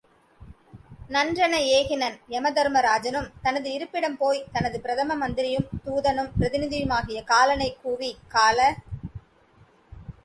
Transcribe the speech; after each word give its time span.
நன்றென 1.09 1.55
ஏகினன் 1.73 2.15
யமதருமராஜனும், 2.29 3.29
தனது 3.41 3.67
இருப்பிடம் 3.73 4.17
போய்த் 4.17 4.49
தனது 4.51 4.79
பிரதம 4.81 5.19
மந்திரியும் 5.21 5.69
தூதனும் 5.85 6.33
பிரதிநிதியுமாகிய 6.39 7.21
காலனைக் 7.25 7.79
கூவி 7.81 8.11
கால! 8.29 8.59